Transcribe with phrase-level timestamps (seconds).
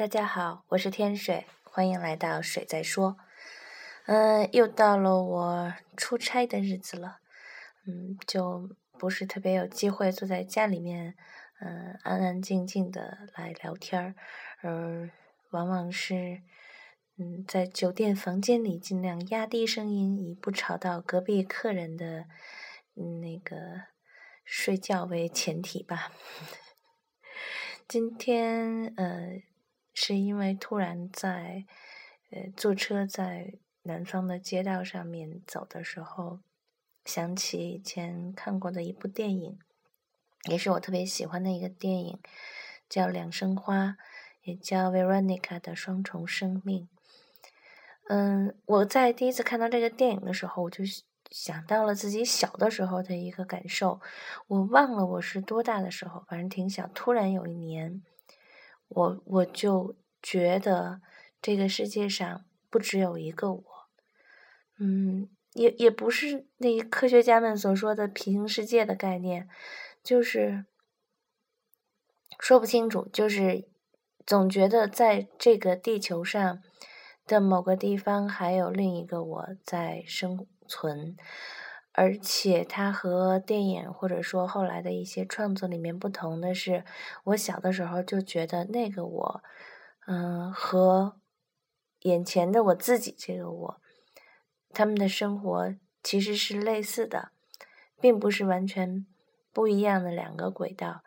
[0.00, 3.18] 大家好，我是天水，欢迎来到水在说。
[4.06, 7.18] 嗯，又到了我出差的日子了，
[7.86, 11.14] 嗯，就不是特别有机会坐在家里面，
[11.60, 14.14] 嗯，安安静静的来聊天儿，
[14.62, 15.10] 而
[15.50, 16.40] 往往是，
[17.18, 22.24] 嗯，在酒店房间里尽量压低声音，以不吵到隔壁客人的
[23.20, 23.82] 那个
[24.46, 26.10] 睡觉为前提吧。
[27.86, 29.42] 今天，呃。
[29.92, 31.64] 是因为突然在，
[32.30, 36.40] 呃，坐车在南方的街道上面走的时候，
[37.04, 39.58] 想起以前看过的一部电影，
[40.48, 42.18] 也是我特别喜欢的一个电影，
[42.88, 43.86] 叫《两生花》，
[44.42, 46.82] 也叫《Veronica 的双重生命》。
[48.08, 50.84] 嗯，我在第一次看到这个电影的时候，我就
[51.30, 54.00] 想到了自己小的时候的一个感受。
[54.46, 56.86] 我忘了我是多大的时候，反正挺小。
[56.94, 58.02] 突然有一年。
[58.90, 61.00] 我我就觉得
[61.40, 63.64] 这个世界上不只有一个我，
[64.78, 69.48] 嗯，也也不是那科学家们所说的平行世界的概念，
[70.02, 70.64] 就是
[72.38, 73.68] 说不清楚，就是
[74.26, 76.62] 总觉得在这个地球上
[77.26, 81.16] 的某个地方还有另一个我在生存。
[81.92, 86.84] 而且它和电影或者说后来的一些创作里面不同的是，
[87.24, 89.42] 我小的时候就觉得那个我，
[90.06, 91.18] 嗯，和
[92.02, 93.80] 眼前的我自己这个我，
[94.72, 97.32] 他们的生活其实是类似的，
[98.00, 99.04] 并不是完全
[99.52, 101.02] 不一样的两个轨道，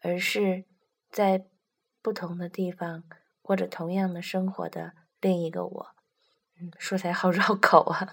[0.00, 0.64] 而是
[1.10, 1.46] 在
[2.02, 3.04] 不同的地方
[3.40, 5.86] 过着同样的生活的另一个我。
[6.60, 8.12] 嗯，说起来好绕口啊。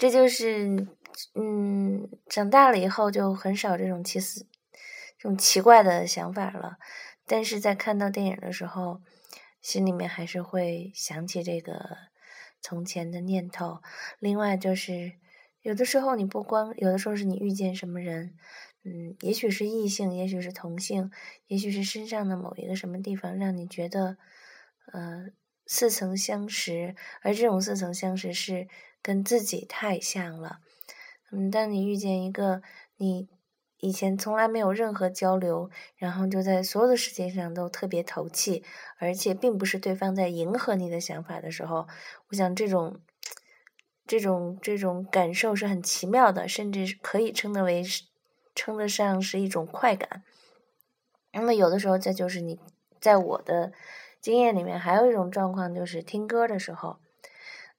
[0.00, 0.88] 这就是，
[1.34, 4.46] 嗯，长大了以后就很少这种奇思、
[5.18, 6.78] 这种奇怪的想法了。
[7.26, 9.02] 但是在看到电影的时候，
[9.60, 11.98] 心里面还是会想起这个
[12.62, 13.82] 从前的念头。
[14.18, 15.12] 另外就是，
[15.60, 18.34] 有的时候你不光，有的时候是你遇见什么人，
[18.82, 21.10] 嗯，也许是异性，也许是同性，
[21.46, 24.16] 也许是身上的某一个什么地方让你觉得，
[24.94, 25.26] 呃，
[25.66, 28.66] 似曾相识，而这种似曾相识是。
[29.02, 30.60] 跟自己太像了，
[31.32, 32.62] 嗯，当你遇见一个
[32.96, 33.28] 你
[33.78, 38.62] 以前从来没有任何交流，然后就在所有的事情上都特别投气，
[38.98, 41.88] 而且并不是对方在迎合你的想法的时候，
[42.28, 43.00] 我想这种
[44.06, 47.82] 这种这种感受是很奇妙的，甚至可以称得为
[48.54, 50.22] 称得上是一种快感。
[51.32, 52.60] 那么有的时候，这就是你
[53.00, 53.72] 在我的
[54.20, 56.98] 经验里面，还有一种状况，就是听歌的时候。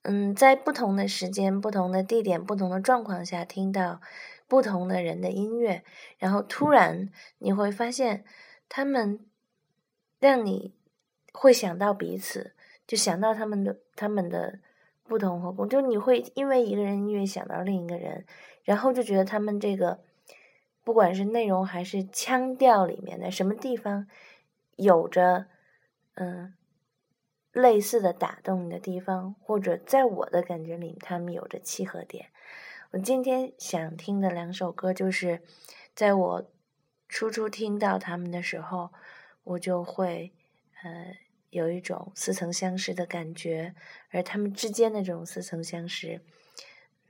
[0.03, 4.01] 嗯，在不同的时间、不同的地点、不同的状况下，听到
[4.47, 5.84] 不同的人的音乐，
[6.17, 8.25] 然后突然你会发现，
[8.67, 9.19] 他们
[10.19, 10.73] 让你
[11.31, 12.56] 会想到彼此，
[12.88, 14.59] 就想到他们的他们的
[15.03, 18.25] 不同和共，就你会因为一个人音乐想到另一个人，
[18.63, 20.00] 然后就觉得他们这个
[20.83, 24.07] 不管是内容还是腔调里面的什么地方，
[24.78, 25.45] 有着
[26.16, 26.56] 嗯。
[27.51, 32.29] 类似的打动你的地方，或者在我的感觉里，他们有着契合点。
[32.91, 35.41] 我今天想听的两首歌，就是
[35.94, 36.51] 在我
[37.09, 38.91] 初初听到他们的时候，
[39.44, 40.34] 我就会
[40.84, 41.13] 呃
[41.50, 43.75] 有一种似曾相识的感觉，
[44.12, 46.22] 而他们之间的这种似曾相识，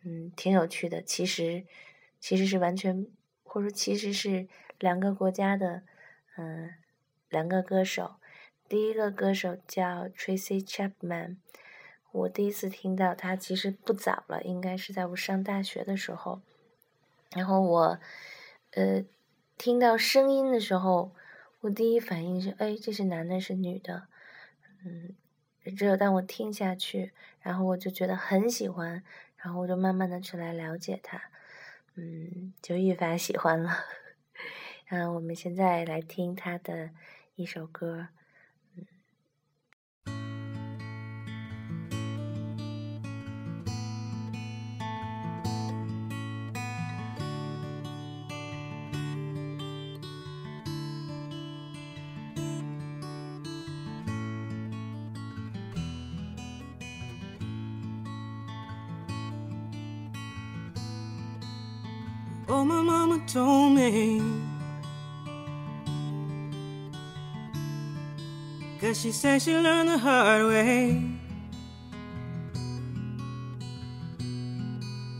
[0.03, 1.02] 嗯，挺有趣的。
[1.02, 1.66] 其实
[2.19, 3.08] 其实是完全，
[3.44, 4.47] 或者说其实是
[4.79, 5.84] 两个国家的，
[6.38, 6.73] 嗯，
[7.29, 8.16] 两个歌手。
[8.72, 11.36] 第一个歌手叫 Tracy Chapman，
[12.14, 16.40] 我第一次听到他其实不早了，应该是在我上大学的时候。
[17.36, 18.00] 然后我，
[18.72, 19.04] 呃，
[19.58, 21.12] 听到声音的时候，
[21.59, 24.04] 我第一反应是：哎，这是男的，是女的？
[24.86, 25.18] 嗯，
[25.76, 27.12] 只有当我听下去，
[27.42, 29.03] 然后我就觉得很喜欢，
[29.36, 31.22] 然后我就慢慢的去来了解他，
[31.96, 33.84] 嗯，就愈发喜欢了。
[34.88, 36.91] 嗯， 我们现在来听他的
[37.35, 38.08] 一首歌。
[63.34, 64.22] Told me.
[68.82, 71.04] Cause she said she learned the hard way.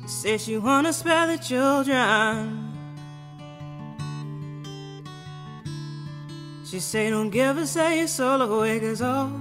[0.08, 2.68] Say she wanna spare the children.
[6.66, 9.31] She say, don't give a say your soul away, cause all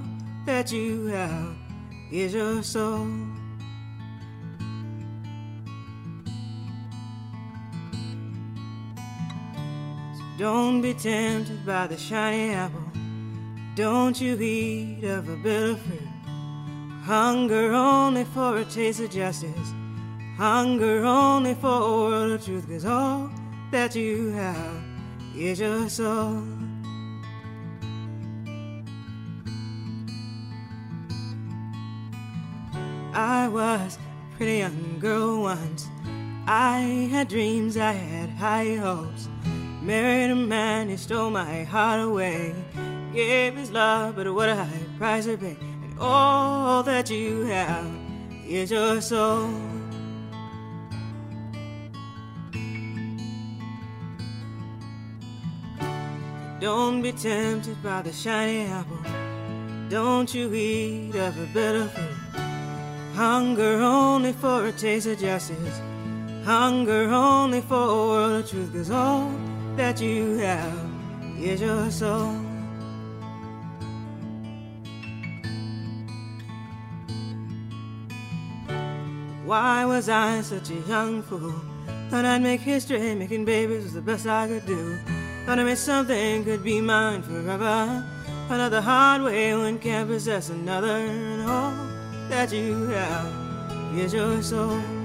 [0.47, 1.57] that you have
[2.11, 3.30] is your soul.
[10.41, 12.91] Don't be tempted by the shiny apple.
[13.75, 16.01] Don't you eat of a bitter fruit.
[17.03, 19.71] Hunger only for a taste of justice.
[20.39, 23.31] Hunger only for a world of truth, cause all
[23.71, 24.83] that you have
[25.37, 26.43] is your soul.
[33.13, 35.87] I was a pretty young girl once.
[36.47, 39.29] I had dreams, I had high hopes.
[39.83, 42.55] Married a man who stole my heart away.
[43.15, 45.57] Gave his love, but what a high price to pay.
[45.61, 47.91] And all that you have
[48.47, 49.51] is your soul.
[56.61, 58.99] Don't be tempted by the shiny apple.
[59.89, 62.45] Don't you eat of a bitter fruit.
[63.15, 65.81] Hunger only for a taste of justice.
[66.45, 68.73] Hunger only for a world of truth.
[68.75, 69.33] Cause all
[69.81, 70.79] that you have
[71.41, 72.35] is your soul.
[79.47, 81.55] Why was I such a young fool?
[82.11, 84.99] Thought I'd make history, making babies was the best I could do.
[85.47, 88.05] Thought I made something could be mine forever.
[88.51, 91.73] Another hard way one can't possess another, and all
[92.29, 95.00] that you have is your soul.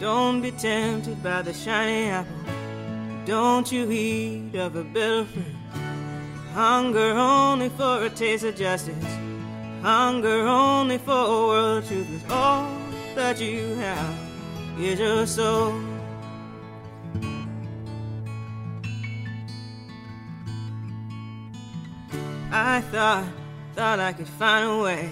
[0.00, 2.32] Don't be tempted by the shiny apple.
[3.26, 5.44] Don't you eat of a bitter fruit.
[6.54, 9.04] Hunger only for a taste of justice.
[9.82, 12.08] Hunger only for a world of truth.
[12.08, 12.76] Cause all
[13.14, 14.16] that you have
[14.78, 15.74] is your soul.
[22.50, 23.26] I thought,
[23.74, 25.10] thought I could find a way.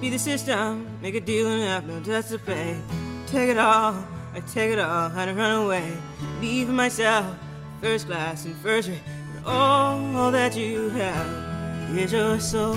[0.00, 2.80] Be the system, make a deal and have no debts to pay.
[3.26, 3.94] Take it all,
[4.34, 5.96] I take it all, I don't run away.
[6.40, 7.36] Leave myself,
[7.80, 9.00] first class and first rate.
[9.36, 12.74] And all that you have is your soul.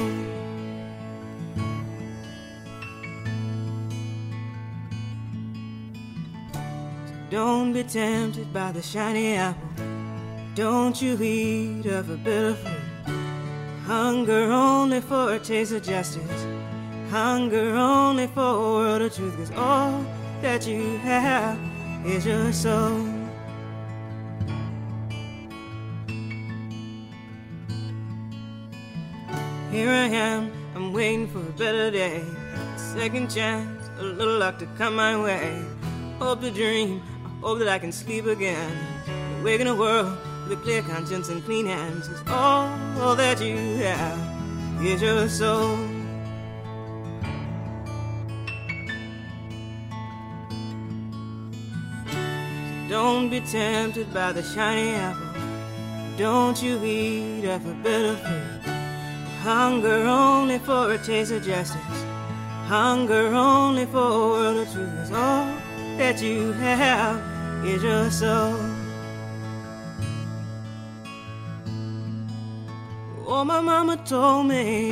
[7.32, 9.68] Don't be tempted by the shiny apple.
[10.54, 13.16] Don't you eat of a bitter fruit.
[13.86, 16.46] Hunger only for a taste of justice.
[17.10, 19.36] Hunger only for a world of truth.
[19.38, 20.06] Cause all
[20.42, 21.58] that you have
[22.06, 23.06] is your soul.
[29.72, 32.24] Here I am, I'm waiting for a better day.
[32.76, 35.64] A second chance, a little luck to come my way.
[36.20, 38.72] Hope to dream, I hope that I can sleep again.
[39.42, 42.10] Awake in a world with a clear conscience and clean hands.
[42.28, 42.70] All,
[43.00, 45.97] all that you have is your soul.
[52.98, 55.30] Don't be tempted by the shiny apple.
[56.18, 58.74] Don't you eat of a bitter fruit.
[59.44, 62.00] Hunger only for a taste of justice.
[62.66, 65.14] Hunger only for a world of truth.
[65.14, 65.46] All
[66.00, 67.22] that you have
[67.64, 68.58] is your soul.
[73.28, 74.92] Oh, my mama told me.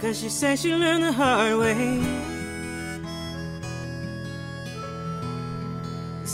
[0.00, 2.29] Cause she said she learned the hard way.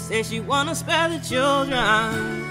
[0.07, 2.45] Say she wanna spare the children.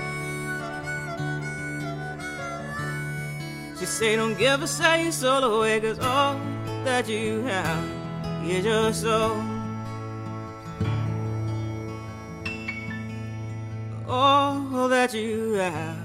[3.80, 6.38] She say don't give a say soul away, cause all
[6.84, 7.86] that you have
[8.46, 9.42] is your soul.
[14.06, 15.98] All that you have.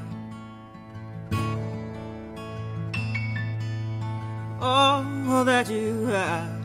[4.60, 6.59] All that you have.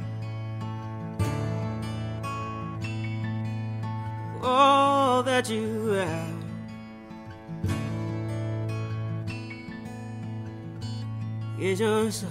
[5.36, 6.46] All that you have.
[11.60, 12.30] Is your soul.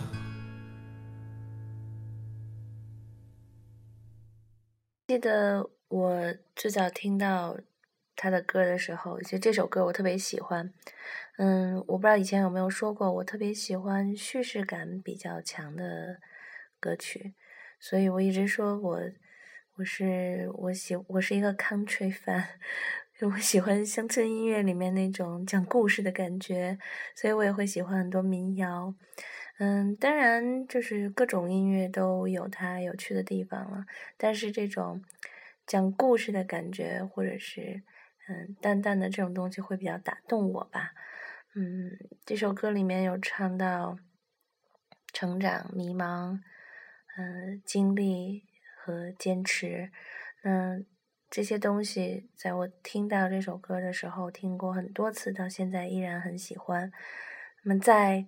[5.07, 7.59] 记得我最早听到
[8.17, 10.73] 他的歌的时候，其实这首歌我特别喜欢。
[11.37, 16.21] 嗯，我不知道以前有没有说过，我特别喜欢叙事感比较强的
[16.81, 17.35] 歌曲，
[17.79, 19.01] 所以我一直说我
[19.77, 22.45] 我是我喜我是一个 country fan，
[23.23, 26.79] 我喜欢乡村音乐里面那种讲故事的感觉，
[27.17, 28.95] 所以我也会喜欢很多民谣。
[29.59, 33.85] 嗯，当然就是各种音乐都有它有趣的地方了，
[34.17, 35.03] 但是这种
[35.67, 37.83] 讲故事的感觉，或者是
[38.29, 40.93] 嗯淡淡的这种东西会比较打动我吧。
[41.57, 43.99] 嗯，这首歌里面有唱到
[45.13, 46.39] 成长、迷茫、
[47.17, 48.45] 嗯经历
[48.85, 49.91] 和坚持，
[50.43, 50.85] 嗯
[51.31, 56.93] 这些东西在我听到这首歌的时候听过很多次，到现在依然很喜欢。
[57.63, 58.27] 那么在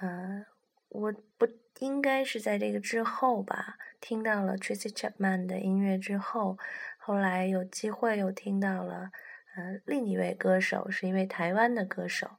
[0.00, 0.46] 呃。
[0.94, 6.58] 我不应该是在这个之后吧，听到了 Tracy Chapman 的音乐之后，
[6.98, 9.10] 后来有机会又听到了，
[9.56, 12.32] 呃，另一位歌手是一位台湾的歌手。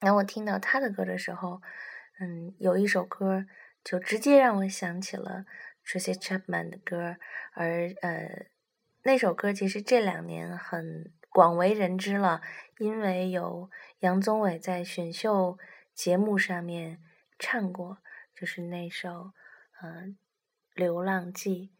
[0.00, 1.62] 然后我听到他的歌的时候，
[2.18, 3.46] 嗯，有一首歌
[3.84, 5.44] 就直接让我想起了
[5.86, 7.16] Tracy Chapman 的歌，
[7.52, 8.46] 而呃，
[9.02, 12.40] 那首歌其实这两年很广为人知了，
[12.78, 15.58] 因为有杨宗纬在选秀
[15.94, 17.00] 节目上面。
[17.36, 17.98] 唱过，
[18.32, 19.32] 就是那首，
[19.82, 20.16] 嗯，
[20.78, 21.72] 《流浪记》。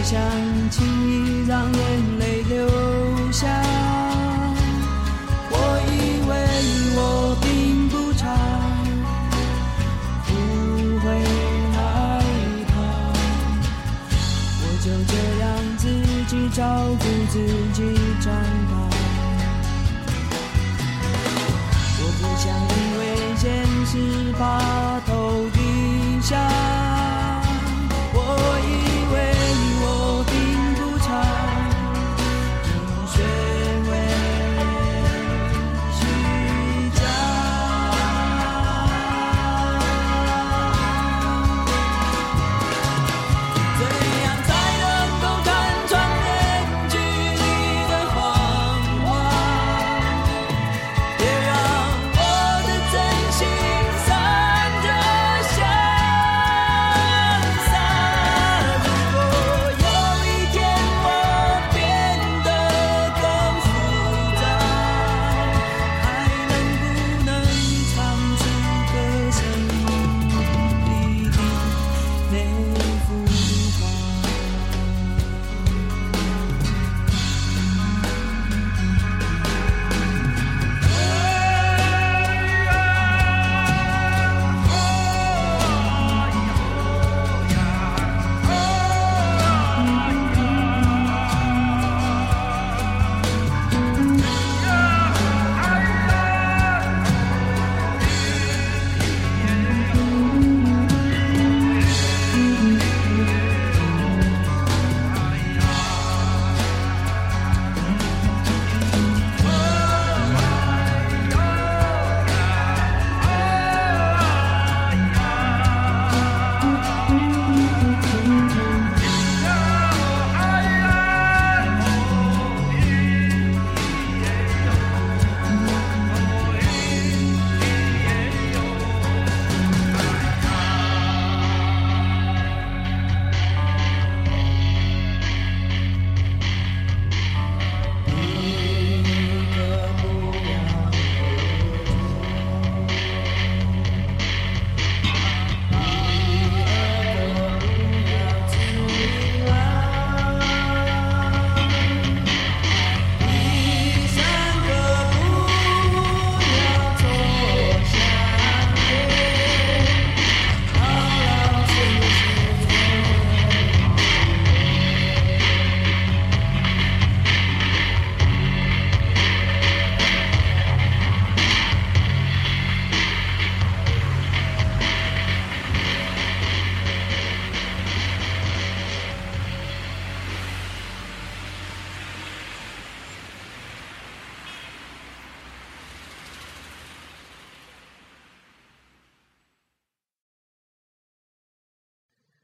[0.00, 0.18] 不想
[0.70, 2.66] 轻易让眼泪流
[3.30, 3.46] 下
[5.50, 5.54] 我
[5.92, 6.32] 以为
[6.96, 8.34] 我并不差
[10.24, 10.30] 不
[11.00, 11.04] 会
[11.76, 11.78] 害
[12.70, 12.72] 怕
[14.62, 15.44] 我就这样
[15.76, 15.84] 自
[16.34, 16.64] 己照
[16.98, 17.36] 顾自
[17.74, 17.78] 己
[18.22, 18.32] 长
[18.70, 18.72] 大
[21.98, 23.00] 我不想因为
[23.36, 23.44] 现
[23.84, 24.69] 实把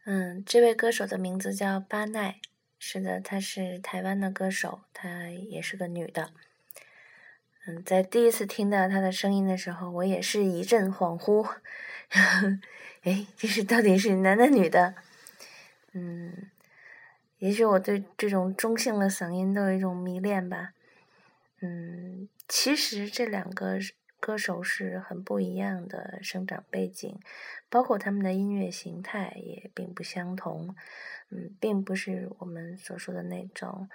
[0.08, 2.40] 嗯，这位歌手的名字叫巴奈，
[2.78, 6.30] 是的，她是台湾的歌手，她也是个女的。
[7.66, 11.56] 嗯，在第一次听到她的声音的时候，我也是一阵恍惚。
[13.02, 14.94] 哎，这是到底是男的女的？
[15.90, 16.50] 嗯，
[17.40, 20.70] 也许我对这种中性的嗓音都有一种迷恋吧。
[21.60, 23.80] 嗯，其实这两个
[24.20, 27.18] 歌手是很不一样的生长背景，
[27.68, 30.74] 包括他们的音乐形态也并不相同。
[31.30, 33.88] 嗯，并不是我们所说的那种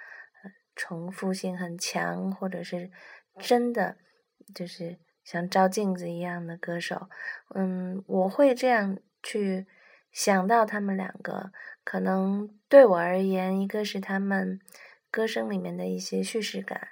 [0.74, 2.90] 重复性很强，或者是。
[3.38, 3.96] 真的
[4.54, 7.08] 就是像照镜子一样的歌手，
[7.54, 9.66] 嗯，我会这样去
[10.10, 11.50] 想到他们两个。
[11.82, 14.60] 可能对我而言，一个是他们
[15.10, 16.88] 歌声里面的一些叙事感，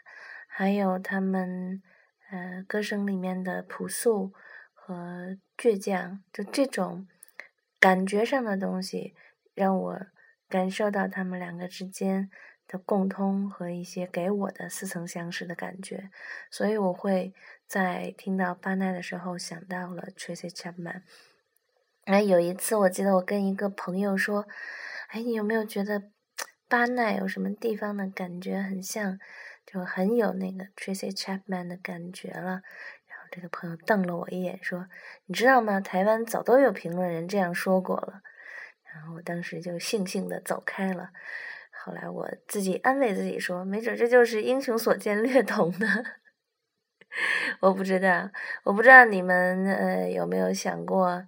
[0.49, 1.83] 还有他们
[2.31, 4.33] 呃歌声里面的朴素
[4.73, 7.07] 和倔强，就这种
[7.79, 9.15] 感觉上的东西，
[9.55, 10.01] 让我
[10.49, 12.31] 感受到他们两个之间。
[12.73, 16.09] 的共通和一些给我的似曾相识的感觉，
[16.53, 17.35] 所以我会
[17.67, 21.03] 在听到巴奈的时候想到了 Tracy Chapman。
[22.05, 24.47] 哎，有一次我记得我跟一个朋友说
[25.11, 26.13] ：“哎，你有没有觉得
[26.69, 29.19] 巴奈有什么地方的感觉很像，
[29.73, 32.63] 就很有那个 Tracy Chapman 的感觉了？”
[33.07, 34.89] 然后这个朋友瞪了我一眼说
[35.27, 35.81] ：“你知道吗？
[35.81, 38.23] 台湾早都有评论人这样说过了。”
[38.93, 41.11] 然后我当时就悻悻的走开了。
[41.85, 45.87] 后来我自己安慰自己说：“没准这就是英雄所见略同呢。
[47.61, 48.31] ”我不知道，
[48.65, 51.27] 我不知道你们呃有没有想过，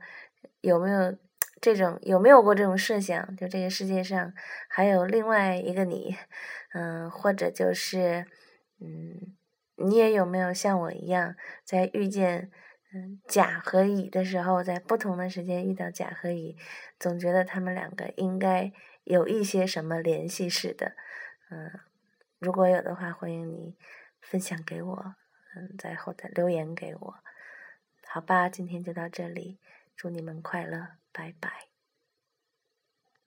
[0.61, 1.17] 有没有
[1.63, 3.35] 这种有没有过这种设想？
[3.37, 4.35] 就这个世界上
[4.69, 6.15] 还有另外一个你，
[6.75, 8.27] 嗯，或者就是
[8.81, 9.35] 嗯，
[9.77, 12.51] 你也有没有像我一样，在遇见
[12.93, 16.59] 嗯甲和乙的时候，在不同的时间遇到甲和乙，
[16.99, 18.73] 总觉得他们两个应该。
[19.05, 20.93] 有一些什么联系似的，
[21.51, 21.81] 嗯，
[22.39, 23.77] 如果有的话，欢迎你
[24.21, 25.17] 分享给我，
[25.57, 27.15] 嗯，在后台留言给我，
[28.07, 29.59] 好吧，今天就到这里，
[30.03, 31.72] 祝你们快乐，拜拜。